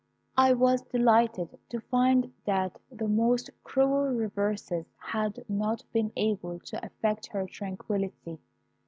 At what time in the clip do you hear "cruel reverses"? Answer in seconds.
3.63-4.87